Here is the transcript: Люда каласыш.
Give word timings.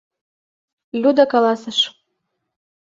Люда 1.01 1.25
каласыш. 1.31 1.79